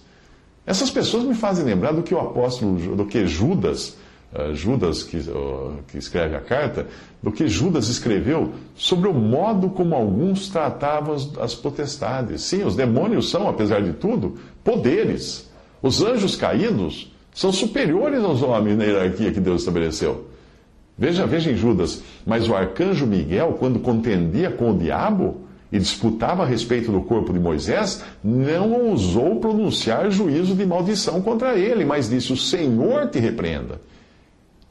Essas 0.67 0.91
pessoas 0.91 1.25
me 1.25 1.35
fazem 1.35 1.65
lembrar 1.65 1.93
do 1.93 2.03
que 2.03 2.15
o 2.15 2.21
apóstolo, 2.21 2.95
do 2.95 3.07
que 3.07 3.27
Judas 3.27 3.97
uh, 4.33 4.55
Judas, 4.55 5.03
que, 5.03 5.17
uh, 5.19 5.79
que 5.89 5.99
escreve 5.99 6.37
a 6.37 6.41
carta, 6.41 6.87
do 7.23 7.33
que 7.33 7.49
Judas 7.49 7.89
escreveu 7.89 8.53
sobre 8.75 9.09
o 9.09 9.15
modo 9.15 9.71
como 9.71 9.95
alguns 9.95 10.49
tratavam 10.49 11.15
as, 11.15 11.39
as 11.39 11.55
potestades. 11.55 12.43
Sim, 12.43 12.65
os 12.65 12.77
demônios 12.77 13.31
são, 13.31 13.49
apesar 13.49 13.83
de 13.83 13.93
tudo, 13.93 14.37
poderes. 14.63 15.49
Os 15.83 16.03
anjos 16.03 16.37
caídos 16.37 17.13
são 17.35 17.53
superiores 17.53 18.23
aos 18.25 18.43
homens 18.43 18.77
na 18.77 18.85
hierarquia 18.85 19.33
que 19.33 19.41
Deus 19.41 19.61
estabeleceu. 19.63 20.27
Veja, 20.99 21.25
veja 21.25 21.53
em 21.53 21.57
Judas, 21.57 22.03
mas 22.27 22.49
o 22.49 22.57
arcanjo 22.57 23.07
Miguel, 23.07 23.57
quando 23.61 23.79
contendia 23.79 24.51
com 24.51 24.73
o 24.73 24.77
diabo 24.77 25.43
e 25.71 25.79
disputava 25.79 26.43
a 26.43 26.47
respeito 26.47 26.91
do 26.91 27.03
corpo 27.03 27.33
de 27.33 27.39
Moisés, 27.39 28.03
não 28.25 28.73
ousou 28.73 29.39
pronunciar 29.39 30.11
juízo 30.11 30.57
de 30.57 30.67
maldição 30.67 31.23
contra 31.23 31.57
ele, 31.57 31.85
mas 31.85 32.11
disse: 32.11 32.33
O 32.33 32.37
Senhor 32.37 33.09
te 33.09 33.21
repreenda. 33.21 33.81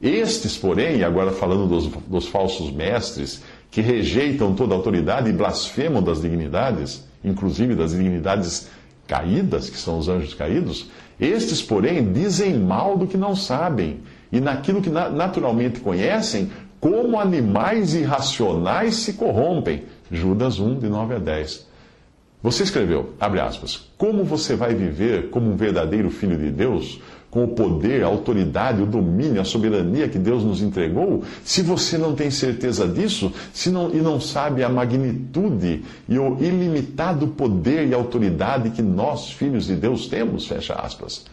Estes, 0.00 0.56
porém, 0.56 1.02
agora 1.02 1.32
falando 1.32 1.66
dos, 1.66 1.86
dos 1.86 2.28
falsos 2.28 2.70
mestres, 2.70 3.42
que 3.70 3.80
rejeitam 3.80 4.54
toda 4.54 4.74
autoridade 4.74 5.28
e 5.28 5.32
blasfemam 5.32 6.02
das 6.02 6.22
dignidades, 6.22 7.04
inclusive 7.24 7.74
das 7.74 7.90
dignidades 7.90 8.68
caídas, 9.06 9.68
que 9.68 9.76
são 9.76 9.98
os 9.98 10.08
anjos 10.08 10.34
caídos, 10.34 10.88
estes, 11.18 11.60
porém, 11.60 12.12
dizem 12.12 12.56
mal 12.58 12.96
do 12.96 13.06
que 13.06 13.16
não 13.16 13.34
sabem, 13.34 14.00
e 14.30 14.40
naquilo 14.40 14.80
que 14.80 14.90
naturalmente 14.90 15.80
conhecem, 15.80 16.50
como 16.80 17.18
animais 17.18 17.94
irracionais 17.94 18.94
se 18.96 19.14
corrompem. 19.14 19.84
Judas 20.12 20.60
1, 20.60 20.78
de 20.78 20.88
9 20.88 21.14
a 21.16 21.18
10. 21.18 21.66
Você 22.40 22.62
escreveu, 22.62 23.14
abre 23.18 23.40
aspas, 23.40 23.90
como 23.98 24.22
você 24.22 24.54
vai 24.54 24.72
viver 24.72 25.30
como 25.30 25.50
um 25.50 25.56
verdadeiro 25.56 26.08
filho 26.08 26.38
de 26.38 26.52
Deus, 26.52 27.00
com 27.30 27.44
o 27.44 27.48
poder, 27.48 28.02
a 28.02 28.06
autoridade, 28.06 28.82
o 28.82 28.86
domínio, 28.86 29.40
a 29.40 29.44
soberania 29.44 30.08
que 30.08 30.18
Deus 30.18 30.42
nos 30.42 30.62
entregou, 30.62 31.22
se 31.44 31.62
você 31.62 31.98
não 31.98 32.14
tem 32.14 32.30
certeza 32.30 32.88
disso 32.88 33.32
se 33.52 33.70
não, 33.70 33.90
e 33.94 34.00
não 34.00 34.18
sabe 34.20 34.64
a 34.64 34.68
magnitude 34.68 35.84
e 36.08 36.18
o 36.18 36.38
ilimitado 36.42 37.28
poder 37.28 37.86
e 37.86 37.94
autoridade 37.94 38.70
que 38.70 38.80
nós, 38.80 39.30
filhos 39.30 39.66
de 39.66 39.76
Deus, 39.76 40.06
temos, 40.06 40.46
fecha 40.46 40.74
aspas. 40.74 41.26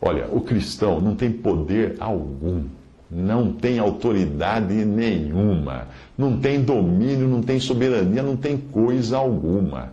Olha, 0.00 0.28
o 0.32 0.40
cristão 0.40 1.00
não 1.00 1.14
tem 1.14 1.30
poder 1.30 1.96
algum, 2.00 2.64
não 3.10 3.52
tem 3.52 3.78
autoridade 3.78 4.72
nenhuma, 4.72 5.88
não 6.16 6.38
tem 6.38 6.62
domínio, 6.62 7.28
não 7.28 7.42
tem 7.42 7.60
soberania, 7.60 8.22
não 8.22 8.36
tem 8.36 8.56
coisa 8.56 9.18
alguma. 9.18 9.92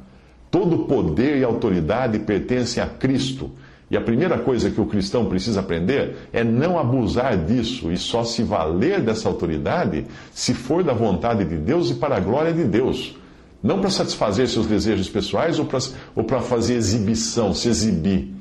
Todo 0.49 0.85
poder 0.85 1.37
e 1.37 1.43
autoridade 1.43 2.19
pertencem 2.19 2.81
a 2.81 2.87
Cristo 2.87 3.49
e 3.93 3.97
a 3.97 4.01
primeira 4.01 4.39
coisa 4.39 4.71
que 4.71 4.81
o 4.81 4.87
cristão 4.87 5.27
precisa 5.27 5.59
aprender 5.59 6.15
é 6.33 6.43
não 6.43 6.79
abusar 6.79 7.37
disso 7.37 7.91
e 7.91 7.97
só 7.97 8.23
se 8.23 8.41
valer 8.41 8.99
dessa 9.01 9.29
autoridade 9.29 10.07
se 10.31 10.51
for 10.55 10.83
da 10.83 10.93
vontade 10.93 11.45
de 11.45 11.55
Deus 11.57 11.91
e 11.91 11.93
para 11.93 12.17
a 12.17 12.19
glória 12.19 12.51
de 12.51 12.63
Deus. 12.63 13.15
Não 13.61 13.79
para 13.79 13.91
satisfazer 13.91 14.47
seus 14.49 14.65
desejos 14.65 15.07
pessoais 15.09 15.59
ou 15.59 15.65
para, 15.65 15.77
ou 16.15 16.23
para 16.23 16.41
fazer 16.41 16.73
exibição, 16.73 17.53
se 17.53 17.69
exibir. 17.69 18.33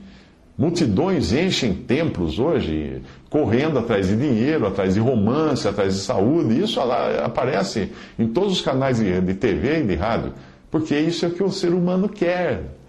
Multidões 0.56 1.34
enchem 1.34 1.74
templos 1.74 2.38
hoje, 2.38 3.02
correndo 3.28 3.78
atrás 3.78 4.08
de 4.08 4.16
dinheiro, 4.16 4.66
atrás 4.66 4.94
de 4.94 5.00
romance, 5.00 5.68
atrás 5.68 5.92
de 5.92 6.00
saúde. 6.00 6.62
Isso 6.62 6.80
aparece 6.80 7.92
em 8.18 8.26
todos 8.26 8.52
os 8.54 8.62
canais 8.62 9.00
de 9.00 9.34
TV 9.34 9.80
e 9.80 9.82
de 9.82 9.96
rádio, 9.96 10.32
porque 10.70 10.98
isso 10.98 11.26
é 11.26 11.28
o 11.28 11.32
que 11.32 11.42
o 11.42 11.50
ser 11.50 11.74
humano 11.74 12.08
quer. 12.08 12.80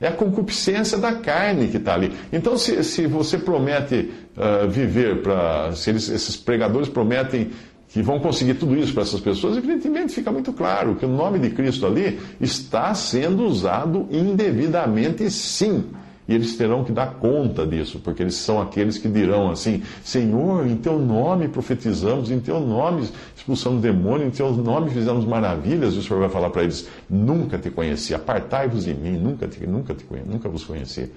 É 0.00 0.08
a 0.08 0.12
concupiscência 0.12 0.96
da 0.96 1.12
carne 1.12 1.68
que 1.68 1.76
está 1.76 1.94
ali. 1.94 2.12
Então, 2.32 2.56
se, 2.56 2.82
se 2.82 3.06
você 3.06 3.36
promete 3.36 4.10
uh, 4.36 4.68
viver 4.68 5.22
para. 5.22 5.72
Se 5.72 5.90
eles, 5.90 6.08
esses 6.08 6.36
pregadores 6.36 6.88
prometem 6.88 7.50
que 7.88 8.00
vão 8.00 8.18
conseguir 8.20 8.54
tudo 8.54 8.76
isso 8.76 8.94
para 8.94 9.02
essas 9.02 9.20
pessoas, 9.20 9.56
evidentemente 9.56 10.14
fica 10.14 10.30
muito 10.30 10.52
claro 10.52 10.94
que 10.94 11.04
o 11.04 11.08
nome 11.08 11.38
de 11.38 11.50
Cristo 11.50 11.86
ali 11.86 12.18
está 12.40 12.94
sendo 12.94 13.44
usado 13.44 14.06
indevidamente, 14.10 15.28
sim. 15.30 15.84
E 16.30 16.34
eles 16.34 16.56
terão 16.56 16.84
que 16.84 16.92
dar 16.92 17.14
conta 17.14 17.66
disso, 17.66 17.98
porque 17.98 18.22
eles 18.22 18.36
são 18.36 18.62
aqueles 18.62 18.96
que 18.96 19.08
dirão 19.08 19.50
assim: 19.50 19.82
Senhor, 20.04 20.64
em 20.64 20.76
teu 20.76 20.96
nome 20.96 21.48
profetizamos, 21.48 22.30
em 22.30 22.38
teu 22.38 22.60
nome 22.60 23.08
expulsamos 23.36 23.82
demônio, 23.82 24.28
em 24.28 24.30
teu 24.30 24.52
nome 24.52 24.90
fizemos 24.90 25.24
maravilhas. 25.24 25.94
E 25.94 25.98
o 25.98 26.02
Senhor 26.02 26.20
vai 26.20 26.28
falar 26.28 26.50
para 26.50 26.62
eles: 26.62 26.88
Nunca 27.10 27.58
te 27.58 27.68
conheci, 27.68 28.14
apartai-vos 28.14 28.84
de 28.84 28.94
mim, 28.94 29.18
nunca, 29.18 29.48
te, 29.48 29.66
nunca, 29.66 29.92
te, 29.92 30.06
nunca 30.24 30.48
vos 30.48 30.62
conheci. 30.62 31.10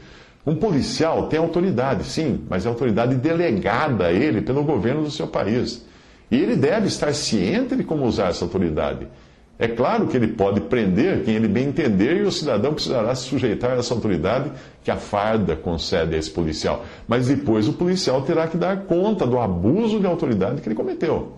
Um 0.48 0.56
policial 0.56 1.28
tem 1.28 1.38
autoridade, 1.38 2.06
sim, 2.06 2.42
mas 2.50 2.66
é 2.66 2.70
autoridade 2.70 3.14
delegada 3.14 4.08
a 4.08 4.12
ele 4.12 4.42
pelo 4.42 4.64
governo 4.64 5.04
do 5.04 5.12
seu 5.12 5.28
país. 5.28 5.86
E 6.32 6.38
ele 6.38 6.56
deve 6.56 6.88
estar 6.88 7.14
ciente 7.14 7.76
de 7.76 7.84
como 7.84 8.04
usar 8.04 8.30
essa 8.30 8.44
autoridade. 8.44 9.08
É 9.58 9.68
claro 9.68 10.08
que 10.08 10.18
ele 10.18 10.28
pode 10.28 10.62
prender 10.62 11.24
quem 11.24 11.36
ele 11.36 11.48
bem 11.48 11.68
entender 11.68 12.18
e 12.18 12.24
o 12.24 12.32
cidadão 12.32 12.74
precisará 12.74 13.14
se 13.14 13.28
sujeitar 13.28 13.72
a 13.72 13.76
essa 13.76 13.94
autoridade 13.94 14.52
que 14.84 14.90
a 14.90 14.98
farda 14.98 15.56
concede 15.56 16.16
a 16.16 16.18
esse 16.18 16.32
policial. 16.32 16.84
Mas 17.08 17.28
depois 17.28 17.68
o 17.68 17.74
policial 17.74 18.24
terá 18.24 18.48
que 18.48 18.58
dar 18.58 18.86
conta 18.86 19.28
do 19.28 19.40
abuso 19.40 20.00
de 20.00 20.08
autoridade 20.08 20.60
que 20.60 20.68
ele 20.68 20.76
cometeu. 20.76 21.34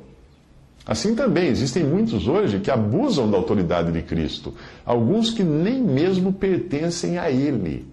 Assim 0.87 1.15
também, 1.15 1.47
existem 1.47 1.83
muitos 1.83 2.27
hoje 2.27 2.59
que 2.59 2.71
abusam 2.71 3.29
da 3.29 3.37
autoridade 3.37 3.91
de 3.91 4.01
Cristo, 4.03 4.53
alguns 4.85 5.31
que 5.31 5.43
nem 5.43 5.81
mesmo 5.81 6.31
pertencem 6.31 7.17
a 7.17 7.29
ele. 7.29 7.85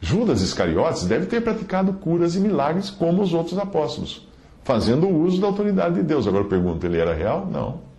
Judas 0.00 0.40
Iscariotes 0.40 1.04
deve 1.04 1.26
ter 1.26 1.42
praticado 1.42 1.92
curas 1.92 2.34
e 2.34 2.40
milagres 2.40 2.90
como 2.90 3.22
os 3.22 3.32
outros 3.32 3.58
apóstolos, 3.58 4.26
fazendo 4.64 5.08
uso 5.08 5.40
da 5.40 5.46
autoridade 5.46 5.94
de 5.96 6.02
Deus. 6.02 6.26
Agora 6.26 6.42
eu 6.44 6.48
pergunto, 6.48 6.84
ele 6.84 6.98
era 6.98 7.14
real? 7.14 7.46
Não. 7.46 7.91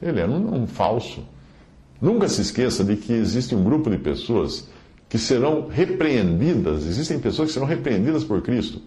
Ele 0.00 0.20
era 0.20 0.30
um, 0.30 0.62
um 0.62 0.66
falso. 0.66 1.22
Nunca 2.00 2.28
se 2.28 2.40
esqueça 2.40 2.84
de 2.84 2.96
que 2.96 3.12
existe 3.12 3.54
um 3.54 3.64
grupo 3.64 3.90
de 3.90 3.98
pessoas 3.98 4.68
que 5.08 5.18
serão 5.18 5.68
repreendidas, 5.68 6.86
existem 6.86 7.18
pessoas 7.18 7.48
que 7.48 7.54
serão 7.54 7.66
repreendidas 7.66 8.22
por 8.22 8.42
Cristo. 8.42 8.80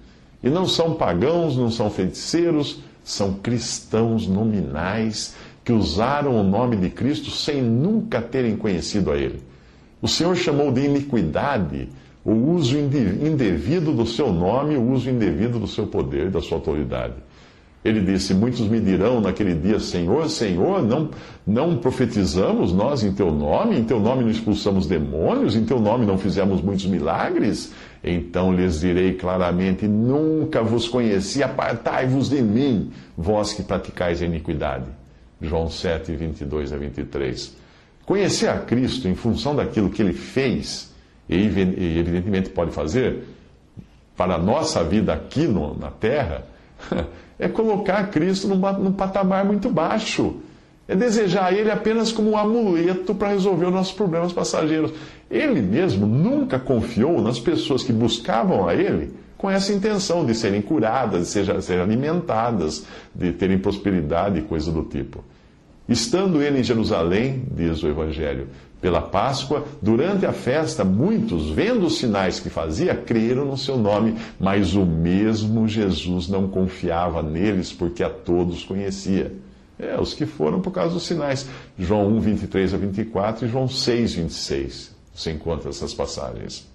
E 0.44 0.50
não 0.50 0.68
são 0.68 0.94
pagãos, 0.94 1.58
não 1.58 1.70
são 1.70 1.89
feiticeiros, 1.89 2.80
são 3.03 3.34
cristãos 3.34 4.27
nominais 4.27 5.36
que 5.63 5.74
usaram 5.74 6.39
o 6.39 6.44
nome 6.44 6.75
de 6.77 6.89
Cristo 6.89 7.30
sem 7.30 7.62
nunca 7.62 8.22
terem 8.22 8.56
conhecido 8.56 9.12
a 9.12 9.18
Ele. 9.18 9.41
O 10.01 10.08
Senhor 10.08 10.36
chamou 10.36 10.72
de 10.72 10.82
iniquidade 10.82 11.89
o 12.24 12.34
uso 12.34 12.77
indevido 12.77 13.94
do 13.94 14.06
seu 14.06 14.32
nome, 14.32 14.75
o 14.75 14.91
uso 14.91 15.10
indevido 15.10 15.60
do 15.60 15.68
seu 15.68 15.88
poder, 15.88 16.30
da 16.30 16.39
sua 16.39 16.58
autoridade. 16.58 17.15
Ele 17.83 18.00
disse: 18.00 18.33
Muitos 18.33 18.67
me 18.67 18.79
dirão 18.79 19.19
naquele 19.19 19.55
dia: 19.55 19.79
Senhor, 19.79 20.29
Senhor, 20.29 20.83
não, 20.83 21.09
não 21.45 21.77
profetizamos 21.77 22.71
nós 22.71 23.03
em 23.03 23.11
teu 23.11 23.31
nome? 23.31 23.77
Em 23.77 23.83
teu 23.83 24.00
nome 24.00 24.23
não 24.23 24.29
expulsamos 24.29 24.85
demônios? 24.85 25.55
Em 25.55 25.65
teu 25.65 25.79
nome 25.79 26.05
não 26.05 26.17
fizemos 26.17 26.61
muitos 26.61 26.85
milagres? 26.85 27.73
Então 28.03 28.53
lhes 28.53 28.79
direi 28.79 29.13
claramente: 29.13 29.88
Nunca 29.88 30.61
vos 30.61 30.88
conheci, 30.88 31.41
apartai-vos 31.41 32.29
de 32.29 32.41
mim, 32.41 32.91
vós 33.17 33.51
que 33.51 33.63
praticais 33.63 34.21
a 34.21 34.25
iniquidade. 34.25 34.85
João 35.41 35.67
7, 35.67 36.15
22 36.15 36.71
a 36.71 36.77
23. 36.77 37.57
Conhecer 38.05 38.47
a 38.47 38.59
Cristo 38.59 39.07
em 39.07 39.15
função 39.15 39.55
daquilo 39.55 39.89
que 39.89 40.03
ele 40.03 40.13
fez, 40.13 40.93
e 41.27 41.35
evidentemente 41.35 42.50
pode 42.50 42.71
fazer, 42.71 43.23
para 44.15 44.35
a 44.35 44.38
nossa 44.38 44.83
vida 44.83 45.13
aqui 45.13 45.47
no, 45.47 45.75
na 45.75 45.89
terra. 45.89 46.45
é 47.41 47.50
colocar 47.50 48.12
Cristo 48.12 48.48
num, 48.48 48.55
num 48.55 48.93
patamar 48.93 49.43
muito 49.43 49.67
baixo. 49.67 50.36
é 50.88 50.95
desejar 50.95 51.51
Ele 51.51 51.71
apenas 51.71 52.12
como 52.12 52.29
um 52.29 52.38
amuleto 52.38 53.15
para 53.15 53.29
resolver 53.29 53.65
os 53.65 53.74
nossos 53.74 53.93
problemas 53.93 54.31
passageiros. 54.31 54.93
Ele 55.29 55.60
mesmo 55.60 56.05
nunca 56.05 56.60
confiou 56.60 57.19
nas 57.19 57.39
pessoas 57.39 57.81
que 57.81 57.91
buscavam 57.91 58.67
a 58.67 58.75
Ele 58.75 59.12
com 59.38 59.50
essa 59.50 59.74
intenção 59.74 60.24
de 60.24 60.36
serem 60.36 60.62
curadas, 60.62 61.21
de 61.21 61.27
serem, 61.27 61.62
serem 61.62 61.81
alimentadas, 61.81 62.86
de 63.13 63.31
terem 63.31 63.57
prosperidade 63.57 64.38
e 64.38 64.43
coisa 64.43 64.71
do 64.71 64.83
tipo. 64.83 65.24
Estando 65.89 66.43
ele 66.43 66.60
em 66.60 66.63
Jerusalém, 66.63 67.43
diz 67.51 67.81
o 67.81 67.88
Evangelho, 67.88 68.50
pela 68.81 69.01
Páscoa, 69.01 69.63
durante 69.79 70.25
a 70.25 70.33
festa, 70.33 70.83
muitos, 70.83 71.51
vendo 71.51 71.85
os 71.85 72.00
sinais 72.00 72.39
que 72.39 72.50
fazia, 72.50 72.95
creram 72.95 73.45
no 73.45 73.55
seu 73.55 73.77
nome, 73.77 74.15
mas 74.39 74.73
o 74.73 74.83
mesmo 74.83 75.67
Jesus 75.67 76.27
não 76.27 76.47
confiava 76.47 77.21
neles, 77.21 77.71
porque 77.71 78.03
a 78.03 78.09
todos 78.09 78.63
conhecia. 78.63 79.31
É, 79.77 80.00
os 80.00 80.13
que 80.13 80.25
foram 80.25 80.61
por 80.61 80.71
causa 80.71 80.95
dos 80.95 81.03
sinais. 81.03 81.47
João 81.77 82.07
1, 82.17 82.19
23 82.19 82.73
a 82.73 82.77
24 82.77 83.45
e 83.45 83.50
João 83.50 83.67
6, 83.67 84.13
26. 84.15 84.95
Você 85.13 85.31
encontra 85.31 85.69
essas 85.69 85.93
passagens. 85.93 86.67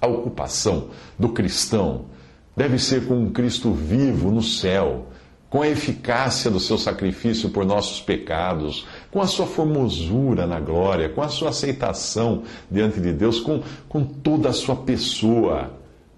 A 0.00 0.06
ocupação 0.06 0.88
do 1.18 1.30
cristão 1.30 2.06
deve 2.54 2.78
ser 2.78 3.06
com 3.06 3.14
um 3.14 3.30
Cristo 3.30 3.72
vivo 3.72 4.30
no 4.30 4.42
céu 4.42 5.06
com 5.48 5.62
a 5.62 5.68
eficácia 5.68 6.50
do 6.50 6.58
seu 6.58 6.76
sacrifício 6.76 7.50
por 7.50 7.64
nossos 7.64 8.00
pecados, 8.00 8.86
com 9.16 9.22
a 9.22 9.26
sua 9.26 9.46
formosura 9.46 10.46
na 10.46 10.60
glória, 10.60 11.08
com 11.08 11.22
a 11.22 11.28
sua 11.28 11.48
aceitação 11.48 12.42
diante 12.70 13.00
de 13.00 13.14
Deus, 13.14 13.40
com, 13.40 13.62
com 13.88 14.04
toda 14.04 14.50
a 14.50 14.52
sua 14.52 14.76
pessoa, 14.76 15.70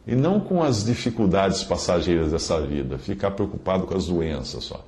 e 0.05 0.17
não 0.17 0.41
com 0.41 0.61
as 0.61 0.85
dificuldades 0.85 1.63
passageiras 1.63 2.33
dessa 2.33 2.61
vida, 2.61 2.99
ficar 2.99 3.31
preocupado 3.31 3.87
com 3.87 3.97
as 3.97 4.07
doenças 4.07 4.65
só. 4.65 4.85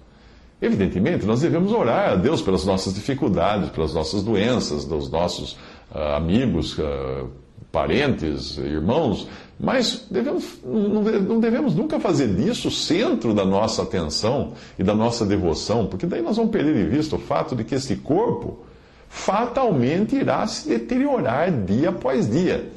Evidentemente, 0.61 1.25
nós 1.25 1.41
devemos 1.43 1.71
orar 1.71 2.11
a 2.11 2.17
Deus 2.17 2.43
pelas 2.43 2.65
nossas 2.65 2.95
dificuldades, 2.95 3.71
pelas 3.71 3.95
nossas 3.95 4.25
doenças, 4.25 4.85
dos 4.85 5.09
nossos 5.09 5.53
uh, 5.95 6.17
amigos, 6.17 6.77
uh, 6.79 7.31
parentes, 7.71 8.59
irmãos, 8.59 9.29
mas 9.59 10.07
devemos, 10.11 10.59
não 10.65 11.39
devemos 11.39 11.75
nunca 11.75 12.01
fazer 12.01 12.35
disso 12.35 12.69
o 12.69 12.71
centro 12.71 13.35
da 13.35 13.45
nossa 13.45 13.83
atenção 13.83 14.55
e 14.79 14.83
da 14.83 14.95
nossa 14.95 15.27
devoção, 15.27 15.87
porque 15.87 16.07
daí 16.07 16.23
nós 16.23 16.37
vamos 16.37 16.51
perder 16.51 16.75
de 16.75 16.97
vista 16.97 17.17
o 17.17 17.19
fato 17.19 17.55
de 17.55 17.63
que 17.63 17.75
esse 17.75 17.97
corpo 17.97 18.61
fatalmente 19.09 20.17
irá 20.17 20.47
se 20.47 20.69
deteriorar 20.69 21.51
dia 21.65 21.91
após 21.91 22.31
dia. 22.31 22.71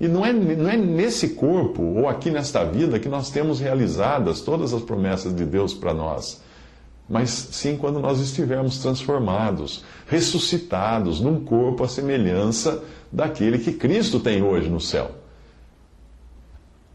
E 0.00 0.08
não 0.08 0.24
é, 0.24 0.32
não 0.32 0.70
é 0.70 0.78
nesse 0.78 1.30
corpo 1.30 1.82
ou 1.82 2.08
aqui 2.08 2.30
nesta 2.30 2.64
vida 2.64 2.98
que 2.98 3.08
nós 3.08 3.30
temos 3.30 3.60
realizadas 3.60 4.40
todas 4.40 4.72
as 4.72 4.80
promessas 4.80 5.34
de 5.34 5.44
Deus 5.44 5.74
para 5.74 5.92
nós, 5.92 6.40
mas 7.10 7.30
sim 7.50 7.76
quando 7.76 7.98
nós 7.98 8.20
estivermos 8.20 8.78
transformados, 8.78 9.82
ressuscitados 10.06 11.20
num 11.20 11.40
corpo 11.44 11.82
à 11.82 11.88
semelhança 11.88 12.84
daquele 13.10 13.58
que 13.58 13.72
Cristo 13.72 14.20
tem 14.20 14.44
hoje 14.44 14.68
no 14.68 14.80
céu. 14.80 15.10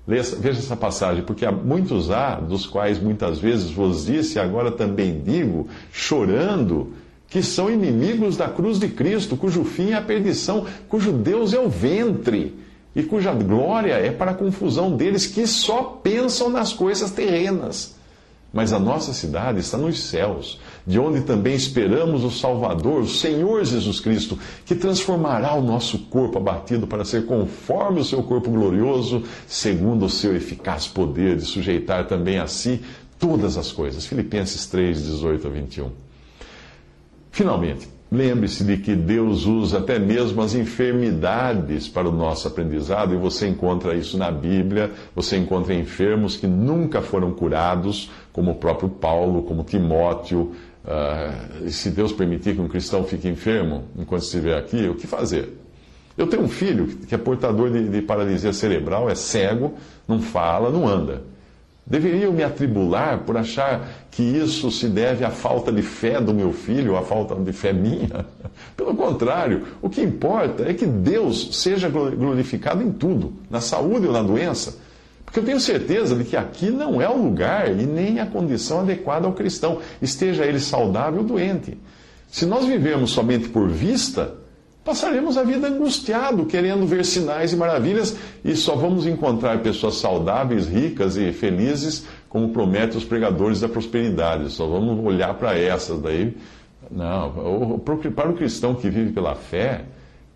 Veja 0.08 0.60
essa 0.60 0.78
passagem, 0.78 1.24
porque 1.24 1.46
há 1.46 1.52
muitos 1.52 2.12
há, 2.12 2.36
dos 2.36 2.66
quais 2.66 2.98
muitas 2.98 3.40
vezes 3.40 3.72
vos 3.72 4.06
disse, 4.06 4.40
agora 4.40 4.72
também 4.72 5.20
digo, 5.20 5.68
chorando, 5.92 6.94
que 7.28 7.44
são 7.44 7.70
inimigos 7.70 8.38
da 8.38 8.48
cruz 8.48 8.80
de 8.80 8.88
Cristo, 8.88 9.36
cujo 9.36 9.66
fim 9.66 9.92
é 9.92 9.96
a 9.96 10.02
perdição, 10.02 10.66
cujo 10.88 11.12
Deus 11.12 11.54
é 11.54 11.60
o 11.60 11.68
ventre, 11.68 12.58
e 12.96 13.04
cuja 13.04 13.34
glória 13.34 13.96
é 13.96 14.12
para 14.12 14.32
a 14.32 14.36
confusão 14.36 14.96
deles 14.96 15.28
que 15.28 15.46
só 15.46 15.84
pensam 15.84 16.50
nas 16.50 16.72
coisas 16.72 17.12
terrenas. 17.12 17.96
Mas 18.56 18.72
a 18.72 18.80
nossa 18.80 19.12
cidade 19.12 19.60
está 19.60 19.78
nos 19.78 20.00
céus, 20.00 20.62
de 20.88 20.98
onde 20.98 21.20
também 21.20 21.54
esperamos 21.54 22.24
o 22.24 22.32
Salvador, 22.32 23.02
o 23.02 23.08
Senhor 23.08 23.66
Jesus 23.66 24.00
Cristo, 24.00 24.40
que 24.66 24.74
transformará 24.74 25.54
o 25.56 25.62
nosso 25.62 26.00
corpo 26.06 26.38
abatido 26.38 26.88
para 26.88 27.04
ser 27.04 27.26
conforme 27.26 28.00
o 28.00 28.06
seu 28.06 28.24
corpo 28.24 28.50
glorioso, 28.50 29.24
segundo 29.46 30.06
o 30.06 30.10
seu 30.10 30.34
eficaz 30.34 30.88
poder 30.88 31.36
de 31.36 31.44
sujeitar 31.44 32.08
também 32.08 32.40
a 32.40 32.48
si 32.48 32.82
todas 33.20 33.58
as 33.58 33.74
coisas. 33.74 34.06
Filipenses 34.06 34.66
3, 34.68 35.04
18 35.04 35.48
a 35.48 35.50
21. 35.50 35.92
Finalmente, 37.32 37.90
Lembre-se 38.16 38.64
de 38.64 38.78
que 38.78 38.96
Deus 38.96 39.46
usa 39.46 39.80
até 39.80 40.00
mesmo 40.00 40.42
as 40.42 40.56
enfermidades 40.56 41.90
para 41.90 42.08
o 42.08 42.12
nosso 42.14 42.48
aprendizado, 42.48 43.14
e 43.14 43.18
você 43.18 43.46
encontra 43.46 43.94
isso 43.94 44.18
na 44.18 44.32
Bíblia. 44.32 44.90
Você 45.14 45.36
encontra 45.36 45.74
enfermos 45.74 46.38
que 46.38 46.48
nunca 46.48 47.02
foram 47.02 47.34
curados, 47.34 48.10
como 48.32 48.52
o 48.52 48.56
próprio 48.56 48.88
Paulo, 48.88 49.44
como 49.44 49.66
Timóteo. 49.66 50.54
Uh, 50.86 51.70
se 51.70 51.90
Deus 51.90 52.14
permitir 52.14 52.56
que 52.56 52.62
um 52.62 52.70
cristão 52.70 53.04
fique 53.04 53.28
enfermo 53.28 53.84
enquanto 53.98 54.22
estiver 54.22 54.58
aqui, 54.58 54.88
o 54.88 54.96
que 54.96 55.08
fazer? 55.08 55.60
Eu 56.18 56.28
tenho 56.28 56.44
um 56.44 56.48
filho 56.48 56.88
que 56.88 57.14
é 57.14 57.18
portador 57.18 57.70
de, 57.70 57.90
de 57.90 58.02
paralisia 58.02 58.54
cerebral, 58.54 59.10
é 59.10 59.16
cego, 59.16 59.74
não 60.08 60.22
fala, 60.22 60.70
não 60.70 60.88
anda. 60.88 61.22
Deveriam 61.88 62.32
me 62.32 62.44
atribular 62.44 63.20
por 63.20 63.38
achar 63.38 63.88
que 64.10 64.24
isso 64.24 64.72
se 64.72 64.88
deve 64.88 65.24
à 65.24 65.30
falta 65.30 65.72
de 65.72 65.84
fé 65.84 66.20
do 66.20 66.34
meu 66.34 66.52
filho, 66.52 66.98
à 66.98 67.04
falta 67.04 67.36
de 67.36 67.54
fé 67.54 67.72
minha? 67.72 68.26
Pelo 68.76 68.96
contrário, 68.96 69.68
o 69.84 69.90
que 69.90 70.02
importa 70.02 70.64
é 70.68 70.74
que 70.74 70.88
Deus 70.88 71.62
seja 71.62 71.88
glorificado 71.88 72.82
em 72.82 72.92
tudo, 72.92 73.34
na 73.52 73.62
saúde 73.62 74.08
ou 74.08 74.14
na 74.14 74.24
doença. 74.24 74.78
Porque 75.24 75.40
eu 75.40 75.44
tenho 75.44 75.60
certeza 75.60 76.16
de 76.16 76.24
que 76.24 76.36
aqui 76.36 76.72
não 76.72 77.00
é 77.00 77.08
o 77.08 77.22
lugar 77.22 77.70
e 77.70 77.86
nem 77.86 78.20
a 78.20 78.26
condição 78.26 78.80
adequada 78.80 79.28
ao 79.28 79.34
cristão, 79.34 79.80
esteja 80.02 80.44
ele 80.44 80.60
saudável 80.60 81.20
ou 81.20 81.26
doente. 81.26 81.78
Se 82.32 82.48
nós 82.48 82.66
vivemos 82.66 83.12
somente 83.12 83.48
por 83.48 83.70
vista, 83.70 84.34
Passaremos 84.86 85.36
a 85.36 85.44
vida 85.44 85.68
angustiado, 85.68 86.46
querendo 86.46 86.86
ver 86.86 87.04
sinais 87.04 87.52
e 87.52 87.56
maravilhas, 87.56 88.16
e 88.44 88.56
só 88.56 88.76
vamos 88.76 89.08
encontrar 89.08 89.64
pessoas 89.64 89.96
saudáveis, 89.96 90.68
ricas 90.68 91.18
e 91.18 91.32
felizes, 91.32 92.06
como 92.30 92.50
prometem 92.50 92.96
os 92.96 93.04
pregadores 93.04 93.62
da 93.62 93.68
prosperidade. 93.68 94.52
Só 94.52 94.68
vamos 94.68 95.04
olhar 95.04 95.34
para 95.34 95.58
essas 95.58 96.00
daí. 96.00 96.38
Não, 96.92 97.80
para 97.80 98.30
o 98.30 98.36
cristão 98.36 98.76
que 98.76 98.88
vive 98.88 99.12
pela 99.12 99.34
fé, 99.34 99.86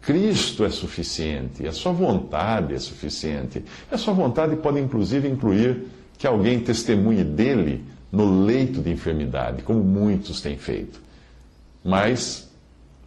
Cristo 0.01 0.65
é 0.65 0.69
suficiente, 0.71 1.67
a 1.67 1.71
sua 1.71 1.91
vontade 1.91 2.73
é 2.73 2.79
suficiente. 2.79 3.63
A 3.91 3.99
sua 3.99 4.15
vontade 4.15 4.55
pode 4.55 4.79
inclusive 4.79 5.27
incluir 5.27 5.85
que 6.17 6.25
alguém 6.25 6.59
testemunhe 6.59 7.23
dele 7.23 7.85
no 8.11 8.45
leito 8.45 8.81
de 8.81 8.89
enfermidade, 8.89 9.61
como 9.61 9.83
muitos 9.83 10.41
têm 10.41 10.57
feito. 10.57 10.99
Mas 11.85 12.48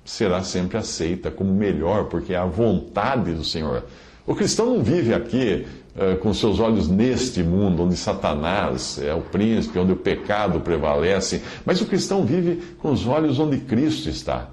será 0.05 0.43
sempre 0.43 0.77
aceita 0.77 1.31
como 1.31 1.53
melhor, 1.53 2.05
porque 2.05 2.35
é 2.35 2.37
a 2.37 2.45
vontade 2.45 3.33
do 3.33 3.45
Senhor. 3.45 3.85
O 4.27 4.35
cristão 4.35 4.67
não 4.67 4.83
vive 4.83 5.13
aqui 5.15 5.67
uh, 5.97 6.17
com 6.19 6.33
seus 6.33 6.61
olhos 6.61 6.89
neste 6.89 7.43
mundo, 7.43 7.83
onde 7.83 7.97
Satanás 7.97 9.01
é 9.03 9.15
o 9.15 9.21
príncipe, 9.21 9.79
onde 9.79 9.93
o 9.93 9.97
pecado 9.97 10.61
prevalece, 10.61 11.43
mas 11.65 11.81
o 11.81 11.87
cristão 11.87 12.25
vive 12.25 12.63
com 12.79 12.91
os 12.93 13.07
olhos 13.07 13.39
onde 13.39 13.59
Cristo 13.59 14.09
está. 14.09 14.49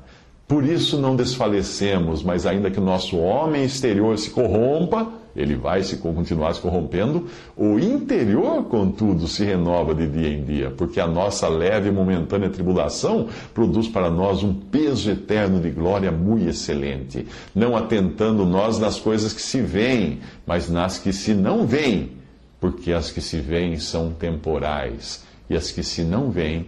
Por 0.48 0.66
isso 0.66 0.98
não 0.98 1.16
desfalecemos, 1.16 2.24
mas 2.24 2.48
ainda 2.48 2.72
que 2.72 2.80
o 2.80 2.84
nosso 2.84 3.18
homem 3.18 3.64
exterior 3.64 4.18
se 4.18 4.32
corrompa, 4.32 5.08
ele 5.40 5.56
vai 5.56 5.82
se 5.84 5.98
continuar 5.98 6.54
se 6.54 6.60
corrompendo, 6.60 7.28
o 7.56 7.80
interior, 7.80 8.66
contudo, 8.66 9.26
se 9.26 9.46
renova 9.46 9.96
de 9.96 10.06
dia 10.06 10.28
em 10.28 10.44
dia, 10.44 10.70
porque 10.70 11.00
a 11.00 11.08
nossa 11.08 11.48
leve 11.48 11.88
e 11.88 11.92
momentânea 11.92 12.50
tribulação 12.50 13.28
produz 13.54 13.88
para 13.88 14.12
nós 14.12 14.44
um 14.44 14.54
peso 14.54 15.10
eterno 15.10 15.62
de 15.62 15.70
glória 15.70 16.12
muito 16.12 16.50
excelente, 16.50 17.26
não 17.56 17.76
atentando 17.76 18.46
nós 18.46 18.78
nas 18.80 19.00
coisas 19.00 19.32
que 19.32 19.42
se 19.42 19.62
veem, 19.62 20.20
mas 20.46 20.70
nas 20.70 21.00
que 21.00 21.14
se 21.14 21.34
não 21.34 21.66
veem, 21.66 22.12
porque 22.60 22.92
as 22.92 23.10
que 23.10 23.22
se 23.22 23.38
veem 23.38 23.78
são 23.80 24.12
temporais 24.12 25.24
e 25.50 25.56
as 25.56 25.72
que 25.72 25.84
se 25.84 26.04
não 26.04 26.30
veem 26.30 26.68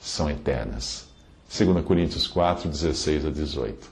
são 0.00 0.30
eternas. 0.30 1.08
2 1.56 1.84
Coríntios 1.84 2.26
4, 2.28 2.68
16 2.68 3.26
a 3.26 3.30
18. 3.30 3.91